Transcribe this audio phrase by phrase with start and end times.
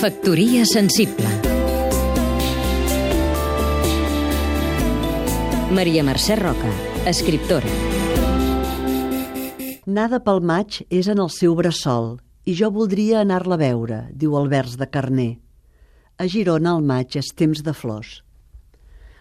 [0.00, 1.28] Factoria sensible
[5.76, 6.70] Maria Mercè Roca,
[7.04, 7.68] escriptora
[9.84, 12.14] Nada pel maig és en el seu bressol
[12.48, 15.34] i jo voldria anar-la a veure, diu el vers de Carner.
[16.16, 18.22] A Girona el maig és temps de flors.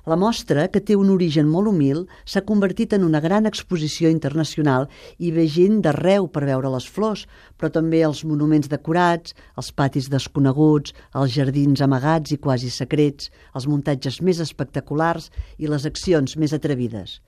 [0.08, 4.88] La mostra, que té un origen molt humil, s'ha convertit en una gran exposició internacional
[5.18, 7.26] i ve gent d'arreu per veure les flors,
[7.58, 13.68] però també els monuments decorats, els patis desconeguts, els jardins amagats i quasi secrets, els
[13.68, 17.20] muntatges més espectaculars i les accions més atrevides.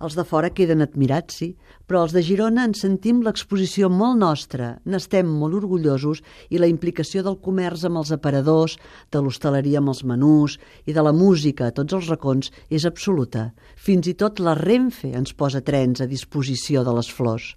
[0.00, 1.50] Els de fora queden admirats, sí,
[1.84, 7.20] però els de Girona en sentim l'exposició molt nostra, n'estem molt orgullosos i la implicació
[7.26, 8.78] del comerç amb els aparadors,
[9.12, 10.56] de l'hostaleria amb els menús
[10.88, 13.50] i de la música a tots els racons és absoluta.
[13.76, 17.52] Fins i tot la Renfe ens posa trens a disposició de les flors.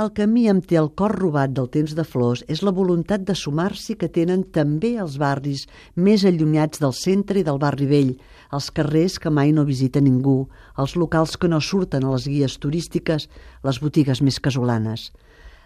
[0.00, 2.72] El que a mi em té el cor robat del temps de flors és la
[2.72, 5.66] voluntat de sumar-s'hi que tenen també els barris
[6.06, 8.14] més allunyats del centre i del barri vell,
[8.56, 10.38] els carrers que mai no visita ningú,
[10.80, 13.28] els locals que no surten a les guies turístiques,
[13.68, 15.10] les botigues més casolanes.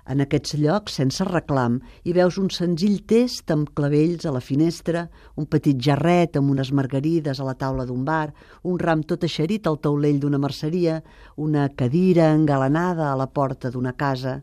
[0.05, 5.07] En aquests llocs, sense reclam, hi veus un senzill test amb clavells a la finestra,
[5.41, 8.29] un petit jarret amb unes margarides a la taula d'un bar,
[8.69, 10.99] un ram tot eixerit al taulell d'una merceria,
[11.37, 14.43] una cadira engalanada a la porta d'una casa.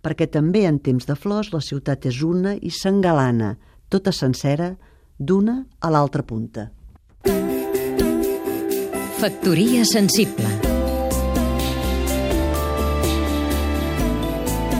[0.00, 3.56] Perquè també en temps de flors la ciutat és una i s'engalana,
[3.92, 4.72] tota sencera,
[5.18, 6.70] d'una a l'altra punta.
[9.18, 10.67] Factoria sensible